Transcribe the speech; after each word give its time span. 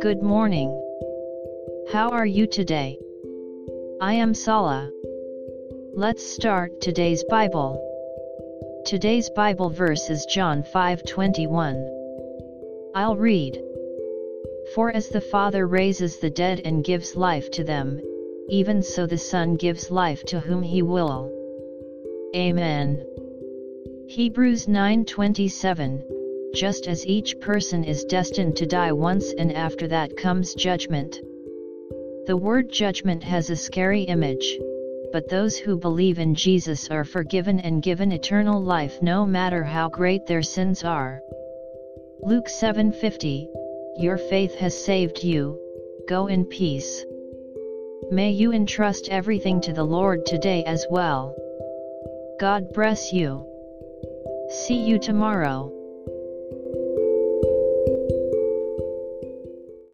Good 0.00 0.22
morning. 0.22 0.70
How 1.92 2.08
are 2.12 2.24
you 2.24 2.46
today? 2.46 2.98
I 4.00 4.14
am 4.14 4.32
Sala. 4.32 4.90
Let's 5.92 6.24
start 6.24 6.80
today's 6.80 7.22
Bible. 7.24 7.78
Today's 8.86 9.28
Bible 9.36 9.68
verse 9.68 10.08
is 10.08 10.24
John 10.24 10.62
5:21. 10.62 11.86
I'll 12.94 13.16
read. 13.16 13.62
For 14.74 14.90
as 14.90 15.10
the 15.10 15.20
Father 15.20 15.66
raises 15.66 16.20
the 16.20 16.30
dead 16.30 16.62
and 16.64 16.82
gives 16.82 17.16
life 17.16 17.50
to 17.50 17.64
them, 17.64 18.00
even 18.48 18.82
so 18.82 19.04
the 19.04 19.18
Son 19.18 19.56
gives 19.56 19.90
life 19.90 20.24
to 20.24 20.40
whom 20.40 20.62
he 20.62 20.80
will. 20.80 21.30
Amen. 22.34 23.04
Hebrews 24.06 24.66
9:27 24.66 26.02
Just 26.54 26.86
as 26.86 27.06
each 27.06 27.40
person 27.40 27.84
is 27.84 28.04
destined 28.04 28.54
to 28.56 28.66
die 28.66 28.92
once 28.92 29.32
and 29.32 29.50
after 29.52 29.88
that 29.88 30.16
comes 30.16 30.54
judgment. 30.54 31.20
The 32.26 32.36
word 32.36 32.68
judgment 32.68 33.24
has 33.24 33.48
a 33.48 33.56
scary 33.56 34.02
image, 34.02 34.58
but 35.10 35.28
those 35.28 35.56
who 35.56 35.78
believe 35.78 36.18
in 36.18 36.34
Jesus 36.34 36.90
are 36.90 37.04
forgiven 37.04 37.58
and 37.60 37.82
given 37.82 38.12
eternal 38.12 38.62
life 38.62 39.00
no 39.00 39.24
matter 39.24 39.64
how 39.64 39.88
great 39.88 40.26
their 40.26 40.42
sins 40.42 40.84
are. 40.84 41.22
Luke 42.22 42.48
7:50 42.48 43.48
Your 43.96 44.18
faith 44.18 44.54
has 44.56 44.76
saved 44.76 45.24
you. 45.24 45.58
Go 46.06 46.26
in 46.26 46.44
peace. 46.44 47.06
May 48.10 48.32
you 48.32 48.52
entrust 48.52 49.08
everything 49.08 49.62
to 49.62 49.72
the 49.72 49.84
Lord 49.84 50.26
today 50.26 50.62
as 50.64 50.86
well. 50.90 51.34
God 52.38 52.72
bless 52.74 53.12
you. 53.12 53.46
See 54.54 54.76
you 54.76 55.00
tomorrow. 55.00 55.83